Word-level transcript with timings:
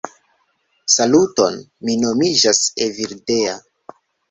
Saluton, 0.93 1.59
mi 1.89 1.97
nomiĝas 2.05 2.65
Evildea 2.89 3.57